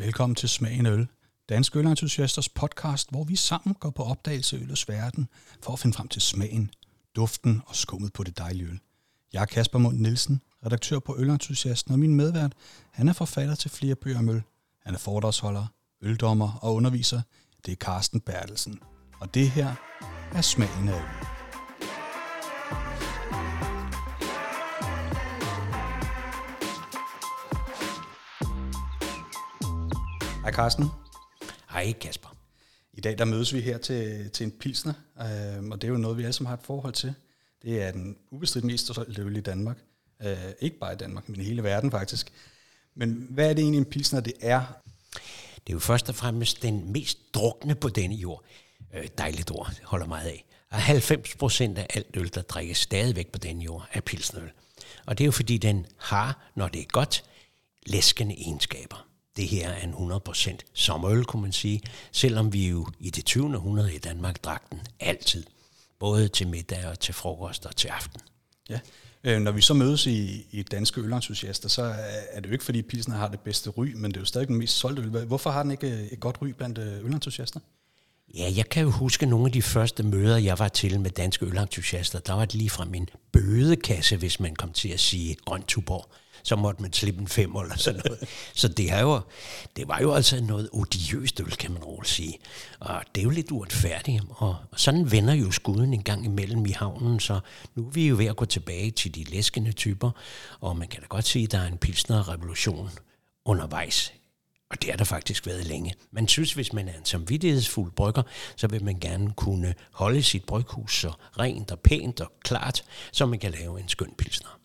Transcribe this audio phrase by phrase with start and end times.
[0.00, 1.08] Velkommen til Smagen Øl,
[1.48, 5.28] Danske Ølentusiasters podcast, hvor vi sammen går på opdagelse i ølets verden
[5.62, 6.70] for at finde frem til smagen,
[7.16, 8.80] duften og skummet på det dejlige øl.
[9.32, 12.52] Jeg er Kasper Mund Nielsen, redaktør på Ølentusiasten, og min medvært,
[12.90, 14.42] han er forfatter til flere bøger om øl.
[14.86, 15.66] Han er foredragsholder,
[16.02, 17.22] øldommer og underviser.
[17.66, 18.80] Det er Carsten Bertelsen.
[19.20, 19.74] Og det her
[20.32, 21.29] er Smagen af Øl.
[30.50, 30.86] Hej Carsten.
[31.70, 32.36] Hej Kasper.
[32.92, 35.98] I dag der mødes vi her til, til en pilsner, øh, og det er jo
[35.98, 37.14] noget, vi alle sammen har et forhold til.
[37.62, 39.78] Det er den ubestridt mest solgte øl i Danmark.
[40.22, 42.32] Øh, ikke bare i Danmark, men i hele verden faktisk.
[42.94, 44.62] Men hvad er det egentlig en pilsner, det er?
[45.54, 48.44] Det er jo først og fremmest den mest drukne på denne jord.
[48.94, 50.44] Øh, dejligt ord, det holder meget af.
[50.70, 54.50] Og 90 procent af alt øl, der drikkes stadigvæk på denne jord, er pilsnerøl.
[55.06, 57.24] Og det er jo fordi, den har, når det er godt,
[57.86, 59.09] læskende egenskaber
[59.40, 61.80] det her er en 100% sommerøl, kunne man sige,
[62.12, 63.56] selvom vi jo i det 20.
[63.56, 65.44] århundrede i Danmark drak den altid,
[65.98, 68.20] både til middag og til frokost og til aften.
[68.70, 68.80] Ja,
[69.24, 71.94] øh, når vi så mødes i, i danske ølentusiaster, så
[72.30, 74.48] er det jo ikke fordi Pilsner har det bedste ry, men det er jo stadig
[74.48, 75.24] den mest solgte øl.
[75.24, 77.60] Hvorfor har den ikke et godt ry blandt øh, ølentusiaster?
[78.34, 81.46] Ja, jeg kan jo huske nogle af de første møder, jeg var til med danske
[81.46, 82.18] ølentusiaster.
[82.18, 83.08] Der var det lige fra min
[83.40, 86.10] bødekasse, hvis man kom til at sige grøn tuborg
[86.42, 88.28] så måtte man slippe en fem eller sådan noget.
[88.54, 89.20] så det, er jo,
[89.76, 92.38] det var jo altså noget odiøst øl, kan man roligt sige.
[92.80, 96.70] Og det er jo lidt uretfærdigt, og sådan vender jo skuden en gang imellem i
[96.70, 97.40] havnen, så
[97.74, 100.10] nu er vi jo ved at gå tilbage til de læskende typer,
[100.60, 102.90] og man kan da godt sige, at der er en pilsner revolution
[103.44, 104.12] undervejs
[104.70, 105.94] og det har der faktisk været længe.
[106.10, 108.22] Man synes, hvis man er en samvittighedsfuld brygger,
[108.56, 113.26] så vil man gerne kunne holde sit bryghus så rent og pænt og klart, så
[113.26, 114.60] man kan lave en skøn pilsner.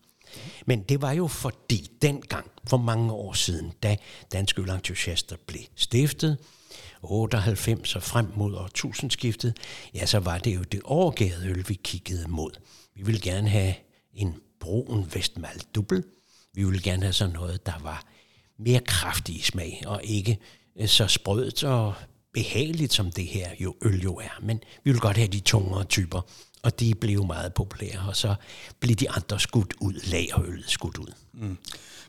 [0.66, 3.96] Men det var jo fordi dengang, for mange år siden, da
[4.32, 6.38] Dansk Ølentusiaster blev stiftet,
[7.02, 9.56] 98 og frem mod årtusindskiftet,
[9.94, 12.50] ja, så var det jo det overgærede øl, vi kiggede mod.
[12.94, 13.74] Vi ville gerne have
[14.14, 16.04] en brun Vestmal dubbel.
[16.54, 18.04] Vi ville gerne have sådan noget, der var
[18.58, 20.38] mere kraftig smag, og ikke
[20.80, 21.94] øh, så sprødt og
[22.32, 24.40] behageligt, som det her jo øl jo er.
[24.42, 26.20] Men vi vil godt have de tungere typer,
[26.62, 28.34] og de blev meget populære, og så
[28.80, 31.12] blev de andre skudt ud, lagerøllet skudt ud.
[31.32, 31.58] Mm.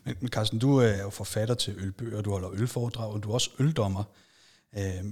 [0.03, 3.33] Men, men Carsten, du er jo forfatter til ølbøger, du holder ølforedrag, og du er
[3.33, 4.03] også øldommer.
[4.77, 5.03] Øh,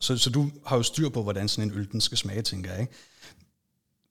[0.00, 2.72] så, så du har jo styr på, hvordan sådan en øl den skal smage, tænker
[2.72, 2.80] jeg.
[2.80, 2.92] Ikke?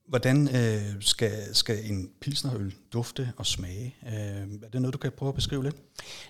[0.07, 3.95] Hvordan øh, skal, skal en pilsnerøl dufte og smage?
[4.07, 5.75] Øh, er det noget, du kan prøve at beskrive lidt?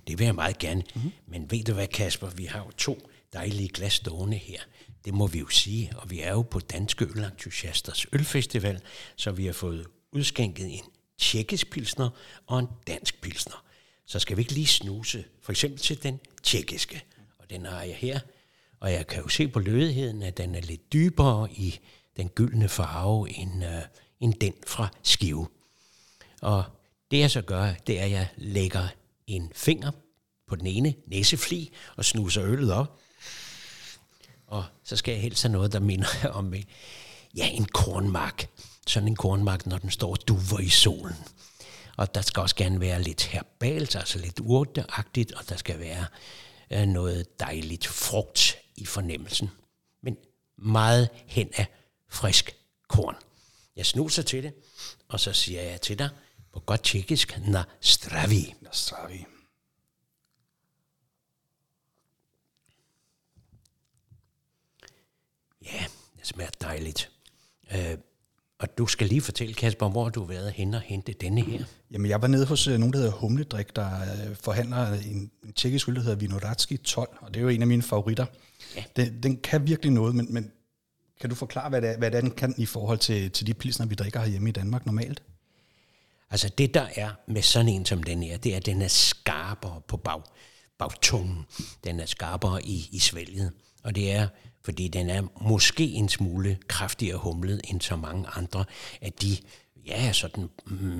[0.07, 0.83] Det vil jeg meget gerne.
[0.95, 1.11] Mm-hmm.
[1.27, 2.29] Men ved du hvad, Kasper?
[2.29, 4.59] Vi har jo to dejlige glas stående her.
[5.05, 8.81] Det må vi jo sige, og vi er jo på Danske Ølentusiasters Ølfestival,
[9.15, 10.83] så vi har fået udskænket en
[11.17, 12.09] tjekkisk pilsner
[12.47, 13.63] og en dansk pilsner.
[14.05, 17.03] Så skal vi ikke lige snuse, for eksempel til den tjekkiske.
[17.37, 18.19] Og den har jeg her,
[18.79, 21.79] og jeg kan jo se på lødigheden, at den er lidt dybere i
[22.17, 23.81] den gyldne farve end, øh,
[24.19, 25.47] end den fra Skive.
[26.41, 26.63] Og
[27.11, 28.87] det jeg så gør, det er, at jeg lægger
[29.27, 29.91] en finger
[30.47, 32.99] på den ene næsefli og snuser øllet op,
[34.47, 36.53] og så skal jeg helst have noget, der minder om
[37.35, 38.49] ja, en kornmark.
[38.87, 41.15] Sådan en kornmark, når den står duver i solen.
[41.97, 46.05] Og der skal også gerne være lidt herbalt, altså lidt urteagtigt, og der skal være
[46.71, 49.51] øh, noget dejligt frugt i fornemmelsen.
[50.03, 50.17] Men
[50.57, 51.67] meget hen af
[52.09, 52.55] frisk
[52.87, 53.15] korn.
[53.75, 54.53] Jeg snuser til det,
[55.07, 56.09] og så siger jeg til dig
[56.53, 58.53] på godt tjekkisk, na stravi.
[58.61, 59.25] Na stravi.
[65.65, 65.85] Ja,
[66.17, 67.11] det smager dejligt.
[67.71, 67.97] Øh,
[68.59, 71.65] og du skal lige fortælle, Kasper, hvor du har været hen og hente denne her.
[71.91, 75.53] Jamen, jeg var nede hos uh, nogen, der hedder Humledrik, der uh, forhandler en, en
[75.53, 78.25] tjekkisk øl, der hedder Vinoratski 12, og det er jo en af mine favoritter.
[78.75, 78.83] Ja.
[78.95, 80.51] Den, den kan virkelig noget, men, men
[81.21, 83.53] kan du forklare, hvad, det, hvad det er, den kan i forhold til, til de
[83.53, 85.23] pilsner, vi drikker herhjemme i Danmark normalt?
[86.29, 88.87] Altså det, der er med sådan en som den her, det er, at den er
[88.87, 90.21] skarpere på bag,
[90.79, 91.45] bagtungen.
[91.83, 93.51] Den er skarpere i, i svælget.
[93.83, 94.27] Og det er
[94.65, 98.65] fordi den er måske en smule kraftigere humlet end så mange andre
[99.01, 99.37] af de
[99.85, 100.49] ja, sådan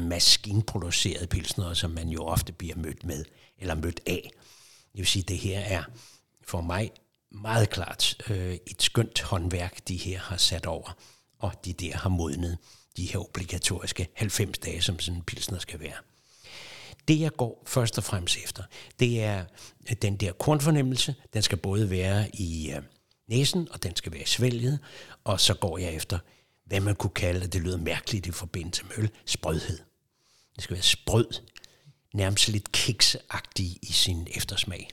[0.10, 3.26] maskinproducerede pilsner, som man jo ofte bliver mødt med,
[3.60, 4.32] eller mødt af.
[4.92, 5.84] Det vil sige, det her er
[6.48, 6.92] for mig
[7.42, 10.98] meget klart øh, et skønt håndværk, de her har sat over,
[11.40, 12.58] og de der har modnet
[12.98, 15.98] de her obligatoriske 90 dage, som sådan en pilsner skal være.
[17.08, 18.64] Det jeg går først og fremmest efter,
[19.00, 19.46] det er
[19.90, 21.16] øh, den der kornfornemmelse.
[21.34, 22.82] Den skal både være i øh,
[23.28, 24.80] næsen, og den skal være i svælget,
[25.24, 26.20] og så går jeg efter,
[26.66, 29.80] hvad man kunne kalde, det lyder mærkeligt i forbindelse med øl, sprødhed.
[30.56, 31.28] Det skal være sprød,
[32.14, 34.90] nærmest lidt kiksagtig i sin eftersmag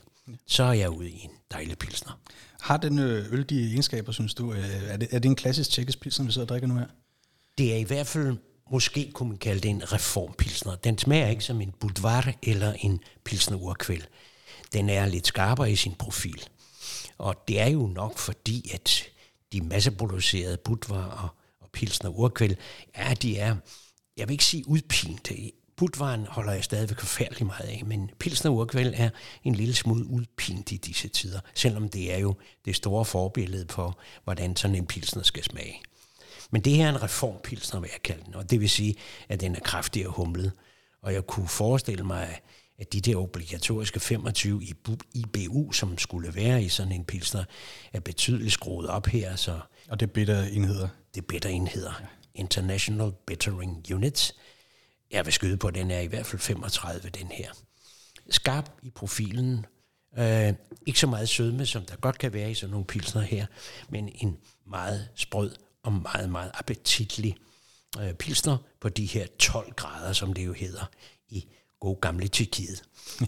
[0.47, 2.19] så er jeg ude i en dejlig pilsner.
[2.61, 4.53] Har den øh, øl de egenskaber, synes du?
[4.53, 6.87] Øh, Er det, er det en klassisk tjekkisk pilsner, vi sidder og drikker nu her?
[7.57, 8.37] Det er i hvert fald,
[8.71, 10.75] måske kunne man kalde det en reformpilsner.
[10.75, 14.07] Den smager ikke som en boudoir eller en pilsner urkvæl.
[14.73, 16.43] Den er lidt skarpere i sin profil.
[17.17, 19.03] Og det er jo nok fordi, at
[19.53, 21.29] de masseproducerede budvar og,
[21.61, 22.57] og pilsner urkvæl,
[22.97, 23.55] ja, de er,
[24.17, 25.51] jeg vil ikke sige udpinte.
[25.77, 29.09] Budvaren holder jeg stadigvæk forfærdelig meget af, men pilsner urkvæl er
[29.43, 32.35] en lille smule udpint i disse tider, selvom det er jo
[32.65, 33.93] det store forbillede på,
[34.23, 35.81] hvordan sådan en pilsner skal smage.
[36.51, 38.95] Men det her er en reformpilsner, vil jeg kalde den, og det vil sige,
[39.29, 40.51] at den er kraftig og humlet.
[41.01, 42.39] Og jeg kunne forestille mig,
[42.79, 47.43] at de der obligatoriske 25 i bu- IBU, som skulle være i sådan en pilsner,
[47.93, 49.59] er betydeligt skruet op her, så
[49.89, 50.87] Og det er bitter enheder.
[51.15, 52.01] det er bitter enheder.
[52.35, 54.35] International Bittering Units.
[55.13, 57.51] Jeg vil skyde på, at den er i hvert fald 35, den her.
[58.29, 59.65] Skarp i profilen.
[60.17, 60.53] Øh,
[60.85, 63.45] ikke så meget sødme, som der godt kan være i sådan nogle pilsner her,
[63.89, 64.37] men en
[64.67, 67.35] meget sprød og meget, meget appetitlig
[67.99, 70.89] øh, pilsner på de her 12 grader, som det jo hedder
[71.29, 71.45] i
[71.79, 72.83] god gamle Tjekkiet.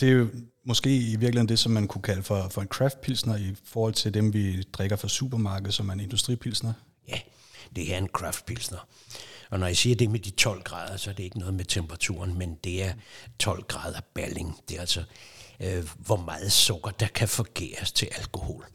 [0.00, 0.28] Det er jo
[0.64, 3.94] måske i virkeligheden det, som man kunne kalde for, for en craft pilsner i forhold
[3.94, 6.72] til dem, vi drikker fra supermarkedet, som er en industripilsner.
[7.08, 7.18] Ja,
[7.76, 8.88] det er en craft pilsner.
[9.50, 11.64] Og når jeg siger det med de 12 grader, så er det ikke noget med
[11.64, 12.92] temperaturen, men det er
[13.38, 14.56] 12 grader balling.
[14.68, 15.02] Det er altså,
[15.60, 18.66] øh, hvor meget sukker, der kan forgæres til alkohol.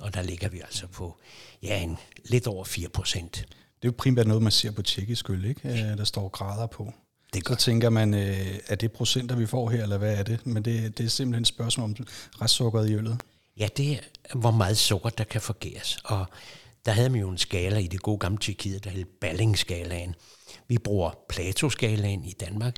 [0.00, 1.16] Og der ligger vi altså på,
[1.62, 3.34] ja, en, lidt over 4 procent.
[3.34, 5.68] Det er jo primært noget, man ser på tjekkisk øl, ikke?
[5.68, 6.92] Øh, Der står grader på.
[7.34, 10.46] Det Så tænker man, øh, er det procenter, vi får her, eller hvad er det?
[10.46, 12.06] Men det, det er simpelthen et spørgsmål om
[12.40, 13.20] restsukkeret i øllet.
[13.58, 13.98] Ja, det er,
[14.34, 15.98] hvor meget sukker, der kan forgæres.
[16.04, 16.26] Og
[16.86, 20.14] der havde man jo en skala i det gode gamle Tjekkiet, der hed Balling-skalaen.
[20.68, 22.76] Vi bruger Plato-skalaen i Danmark,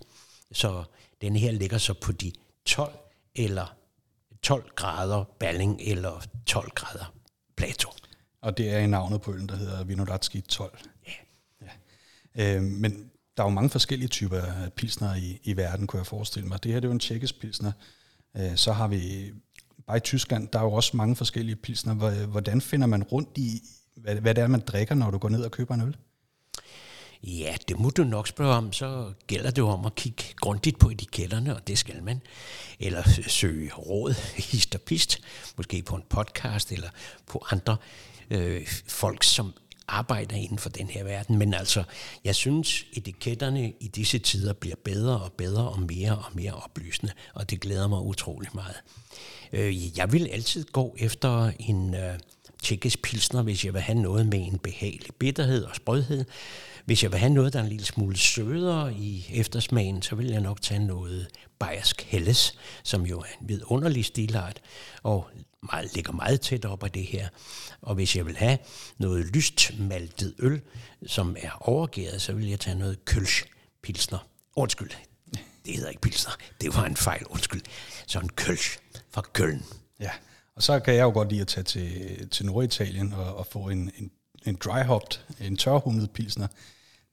[0.53, 0.85] så
[1.21, 2.33] den her ligger så på de
[2.67, 2.93] 12
[3.35, 3.77] eller
[4.43, 7.15] 12 grader Balling eller 12 grader
[7.57, 7.91] Plato.
[8.41, 10.79] Og det er i navnet på øllen, der hedder Vinodatski 12.
[11.07, 11.17] Ja.
[12.57, 16.07] Øh, men der er jo mange forskellige typer af pilsner i, i verden, kunne jeg
[16.07, 16.63] forestille mig.
[16.63, 17.73] Det her det er jo en tjekkisk pilsner.
[18.37, 19.33] Øh, så har vi,
[19.87, 21.95] bare i Tyskland, der er jo også mange forskellige pilsner.
[21.95, 23.63] Hvor- Hvordan finder man rundt i,
[23.97, 25.97] hvad, hvad det er, man drikker, når du går ned og køber en øl?
[27.23, 28.73] Ja, det må du nok spørge om.
[28.73, 32.21] Så gælder det jo om at kigge grundigt på etiketterne, og det skal man.
[32.81, 34.15] Eller søge råd,
[34.51, 35.21] hist og pist,
[35.57, 36.89] måske på en podcast eller
[37.27, 37.77] på andre
[38.31, 39.55] øh, folk, som
[39.89, 41.39] arbejder inden for den her verden.
[41.39, 41.85] Men altså,
[42.25, 47.13] jeg synes, etiketterne i disse tider bliver bedre og bedre og mere og mere oplysende,
[47.35, 48.77] og det glæder mig utrolig meget.
[49.53, 52.19] Øh, jeg vil altid gå efter en øh,
[52.63, 56.25] tjekkisk pilsner, hvis jeg vil have noget med en behagelig bitterhed og sprødhed.
[56.85, 60.27] Hvis jeg vil have noget, der er en lille smule sødere i eftersmagen, så vil
[60.27, 64.61] jeg nok tage noget bayersk helles, som jo er en vidunderlig stilart,
[65.03, 65.29] og
[65.73, 67.29] meget, ligger meget tæt op af det her.
[67.83, 68.59] Og hvis jeg vil have
[68.99, 70.61] noget lyst maltet øl,
[71.07, 73.45] som er overgæret, så vil jeg tage noget kølsch
[73.83, 74.19] pilsner.
[74.57, 74.91] Undskyld,
[75.67, 76.33] det hedder ikke pilsner.
[76.61, 77.63] Det var en fejl, undskyld.
[78.07, 78.79] Så en kølsch
[79.11, 79.65] fra Køln.
[80.01, 80.11] Ja,
[80.57, 83.69] og så kan jeg jo godt lide at tage til, til Norditalien og, og få
[83.69, 84.11] en, en,
[84.47, 86.47] en dry hopped, en tørhumlet pilsner.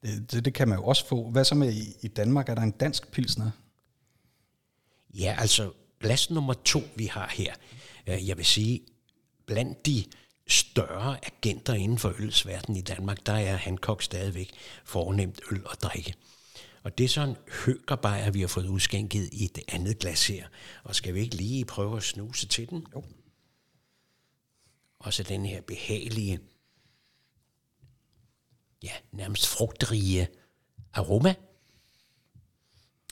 [0.03, 1.29] Det, det, det kan man jo også få.
[1.29, 2.50] Hvad så med i, i Danmark?
[2.50, 3.51] Er der en dansk pilsner?
[5.13, 7.53] Ja, altså glas nummer to, vi har her.
[8.07, 8.81] øh, Jeg vil sige,
[9.45, 10.03] blandt de
[10.47, 14.51] større agenter inden for øls verden i Danmark, der er Hancock stadigvæk
[14.85, 16.13] fornemt øl og drikke.
[16.83, 17.35] Og det er sådan en
[17.65, 20.47] høgerbejer, vi har fået udskænket i det andet glas her.
[20.83, 22.85] Og skal vi ikke lige prøve at snuse til den?
[22.95, 23.03] Jo.
[25.03, 26.39] Og så den her behagelige,
[28.83, 30.27] ja, nærmest frugtrige
[30.93, 31.36] aroma.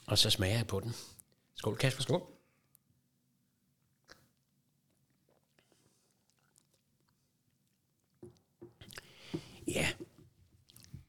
[0.06, 0.94] Og så smager jeg på den.
[1.56, 2.04] Skål, Kasper.
[2.04, 2.22] Skål.
[9.68, 9.94] Ja.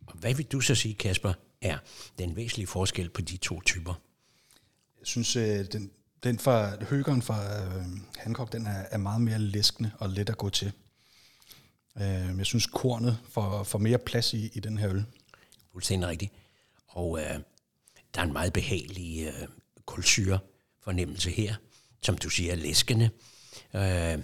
[0.06, 1.78] Og hvad vil du så sige, Kasper, er
[2.18, 3.94] den væsentlige forskel på de to typer?
[4.98, 7.86] Jeg synes, øh, den, den fra høgeren fra øh,
[8.18, 10.72] Hancock, den er, er meget mere læskende og let at gå til.
[11.96, 15.04] Øh, jeg synes, kornet får, får mere plads i, i den her øl.
[15.72, 16.32] Fuldstændig rigtigt.
[16.88, 17.40] Og øh,
[18.14, 19.48] der er en meget behagelig øh,
[19.86, 20.38] kulsyre
[20.80, 21.54] fornemmelse her,
[22.02, 23.10] som du siger, er læskende.
[23.74, 24.18] Øh,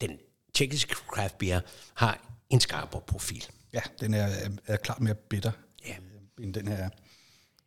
[0.00, 0.18] den
[0.54, 1.60] tjekkiske craft beer
[1.94, 3.44] har en skarpere profil.
[3.72, 5.52] Ja, den er, er, klart mere bitter,
[5.86, 5.94] Ja.
[6.40, 6.88] end den her er.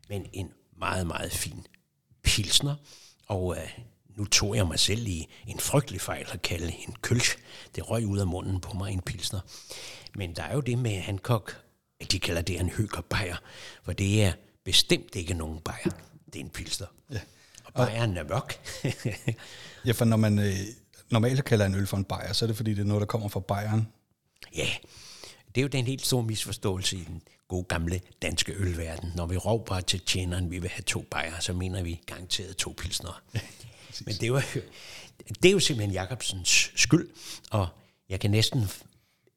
[0.09, 1.67] men en meget, meget fin
[2.23, 2.75] pilsner.
[3.33, 3.79] Og øh,
[4.17, 7.37] nu tog jeg mig selv i en frygtelig fejl at kalde en kølsch.
[7.75, 9.39] Det røg ud af munden på mig en pilsner.
[10.15, 11.61] Men der er jo det med Hancock,
[11.99, 13.35] at de kalder det en høgerbajer,
[13.83, 15.89] for det er bestemt ikke nogen bajer.
[16.25, 16.87] Det er en pilsner.
[17.11, 17.19] Ja.
[17.63, 18.59] Og Bayern er mørk.
[19.85, 20.55] ja, for når man øh,
[21.11, 23.05] normalt kalder en øl for en bajer, så er det fordi, det er noget, der
[23.05, 23.87] kommer fra Bayern.
[24.55, 24.67] Ja,
[25.55, 29.11] det er jo den helt store misforståelse i den gode gamle danske ølverden.
[29.15, 32.73] Når vi råber til tjeneren, vi vil have to bajer, så mener vi garanteret to
[32.77, 33.21] pilsner.
[34.05, 34.41] Men det jo,
[35.43, 37.09] det er jo simpelthen Jacobsens skyld,
[37.51, 37.67] og
[38.09, 38.67] jeg kan næsten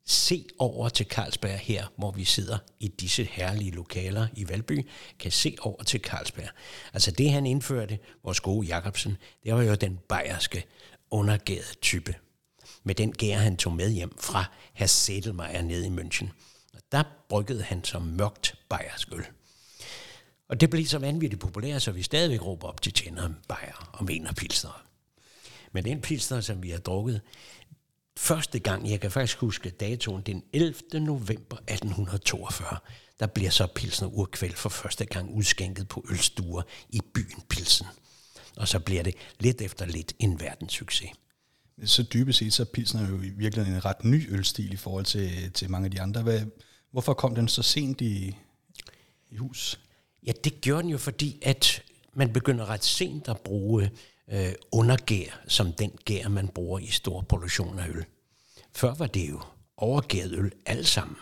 [0.06, 5.30] se over til Carlsberg her, hvor vi sidder i disse herlige lokaler i Valby, kan
[5.30, 6.48] se over til Carlsberg.
[6.92, 10.64] Altså det, han indførte, vores gode Jacobsen, det var jo den bayerske
[11.10, 12.14] undergærede type.
[12.84, 14.44] Med den gær, han tog med hjem fra
[14.74, 16.26] herr Sedelmeier nede i München.
[16.92, 19.24] Der bryggede han som mørkt bayersk øl.
[20.48, 24.04] Og det blev så vanvittigt populært, så vi stadigvæk råber op til tjeneren bajer og
[24.04, 24.86] mener pilsner.
[25.72, 27.20] Men den pilsner, som vi har drukket,
[28.18, 30.74] første gang, jeg kan faktisk huske datoen, den 11.
[30.94, 32.78] november 1842,
[33.20, 37.86] der bliver så Pilsner Urkvæld for første gang udskænket på ølstuer i byen Pilsen.
[38.56, 41.10] Og så bliver det lidt efter lidt en verdenssucces.
[41.84, 45.04] Så dybest set, så er Pilsner jo i virkeligheden en ret ny ølstil i forhold
[45.04, 46.22] til, til mange af de andre.
[46.22, 46.40] Hvad,
[46.96, 48.36] hvorfor kom den så sent i,
[49.30, 49.80] i hus?
[50.26, 51.82] Ja, det gjorde den jo, fordi at
[52.14, 53.90] man begynder ret sent at bruge
[54.28, 58.04] øh, undergær som den gær, man bruger i stor produktion af øl.
[58.72, 59.40] Før var det jo
[59.76, 61.16] overgæret øl alt sammen.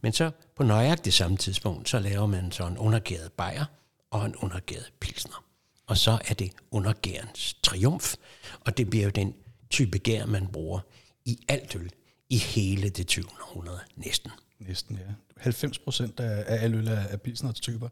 [0.00, 3.64] Men så på nøjagtigt samme tidspunkt, så laver man så en undergæret bajer
[4.10, 5.44] og en undergæret pilsner.
[5.86, 8.14] Og så er det undergærens triumf,
[8.60, 9.34] og det bliver jo den
[9.70, 10.80] type gær, man bruger
[11.24, 11.90] i alt øl
[12.30, 13.24] i hele det 20.
[13.40, 14.30] århundrede næsten.
[14.58, 15.12] Næsten, ja.
[15.36, 17.88] 90 procent af, af øl er, er pilsners typer.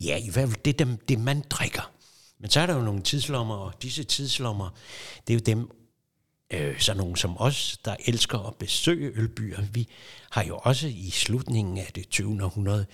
[0.00, 1.92] Ja, i hvert fald det, dem, det man drikker.
[2.38, 4.70] Men så er der jo nogle tidslommer, og disse tidslommer,
[5.26, 5.70] det er jo dem,
[6.52, 9.62] øh, så nogen som os, der elsker at besøge ølbyer.
[9.72, 9.88] Vi
[10.30, 12.44] har jo også i slutningen af det 20.
[12.44, 12.86] århundrede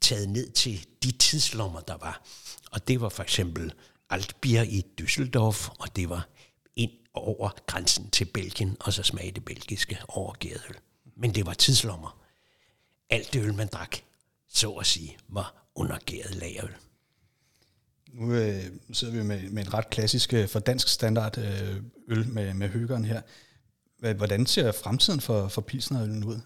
[0.00, 2.22] taget ned til de tidslommer, der var.
[2.70, 3.72] Og det var for eksempel
[4.10, 6.28] Altbier i Düsseldorf, og det var
[6.76, 10.76] ind over grænsen til Belgien, og så smage det belgiske overgæret øl.
[11.16, 12.22] Men det var tidslommer.
[13.10, 13.96] Alt det øl, man drak,
[14.48, 16.74] så at sige, var undergæret lagerøl.
[18.12, 21.76] Nu øh, sidder vi med, med et ret klassisk, øh, for dansk standard øh,
[22.08, 23.22] øl med, med høgeren her.
[24.12, 26.40] Hvordan ser fremtiden for, for pilsnerølen ud?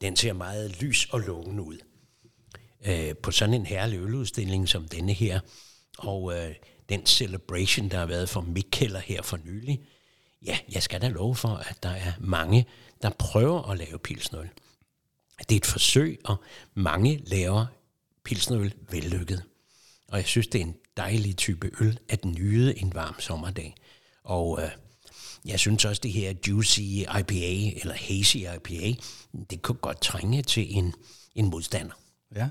[0.00, 1.78] Den ser meget lys og lovende ud.
[2.86, 5.40] Øh, på sådan en herlig øludstilling som denne her,
[5.98, 6.54] og øh,
[6.88, 9.80] den celebration, der har været for Mikkeller her for nylig,
[10.46, 12.66] ja, jeg skal da love for, at der er mange,
[13.02, 14.48] der prøver at lave pilsnøl.
[15.38, 16.36] Det er et forsøg, og
[16.74, 17.66] mange laver
[18.24, 19.42] pilsnøl vellykket.
[20.08, 23.74] Og jeg synes, det er en dejlig type øl at nyde en varm sommerdag.
[24.24, 24.70] Og øh,
[25.44, 29.00] jeg synes også, det her juicy IPA, eller hazy IPA,
[29.50, 30.94] det kunne godt trænge til en,
[31.34, 31.94] en modstander.
[32.36, 32.48] Ja,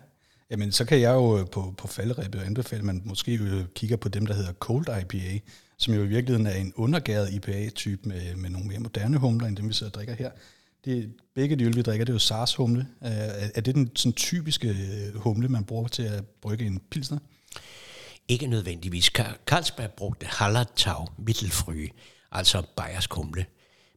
[0.52, 3.98] Jamen, så kan jeg jo øh, på, på falderæbet anbefale, at man måske øh, kigger
[3.98, 5.40] på dem, der hedder Cold IPA,
[5.78, 9.58] som jo i virkeligheden er en undergæret IPA-type med, med nogle mere moderne humler, end
[9.58, 10.32] dem vi sidder og drikker her.
[10.86, 12.88] Det, begge de øl, vi drikker, det er jo SARS humle.
[13.02, 17.18] Er, er det den sådan typiske øh, humle, man bruger til at brygge en pilsner?
[18.28, 19.12] Ikke nødvendigvis.
[19.46, 21.88] Carlsberg brugte Hallertau Mittelfrø,
[22.32, 23.46] altså Bayers humle.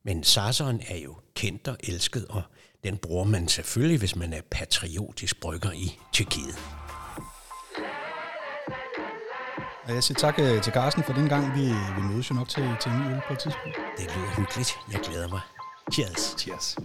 [0.05, 2.43] Men Sarseren er jo kendt og elsket, og
[2.85, 6.59] den bruger man selvfølgelig, hvis man er patriotisk brygger i Tjekkiet.
[9.85, 11.55] Og jeg siger tak øh, til Carsten for den gang.
[11.55, 11.65] Vi,
[11.97, 13.77] vi mødes jo nok til, til en ny øl på et tidspunkt.
[13.99, 14.79] Det lyder hyggeligt.
[14.93, 15.41] Jeg glæder mig.
[15.93, 16.35] Cheers.
[16.39, 16.77] Cheers.